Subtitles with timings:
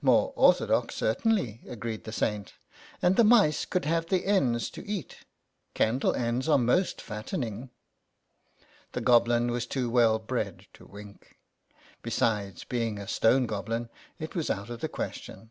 [0.00, 2.54] "More orthodox, certainly," agreed the Saint,"
[3.02, 5.24] and the mice could have the ends to eat;
[5.74, 7.68] candle ends are most fattening."
[8.92, 11.36] The Goblin was too well bred to wink;
[12.04, 13.88] 64 THE SAINT AND THE GOBLIN besides, being a stone goblin,
[14.20, 15.50] it was out of the question.